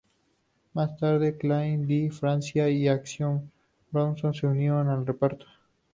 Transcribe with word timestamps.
Más 0.73 0.97
tarde, 0.97 1.37
Craig 1.37 1.77
Di 1.85 2.09
Francia 2.09 2.67
y 2.67 2.87
Action 2.87 3.51
Bronson 3.91 4.33
se 4.33 4.47
unieron 4.47 4.89
al 4.89 5.05
reparto. 5.05 5.45